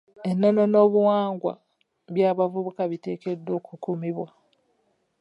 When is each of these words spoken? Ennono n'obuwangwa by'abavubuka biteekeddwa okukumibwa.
Ennono 0.29 0.63
n'obuwangwa 0.67 1.53
by'abavubuka 2.13 2.83
biteekeddwa 2.91 3.53
okukumibwa. 3.59 4.27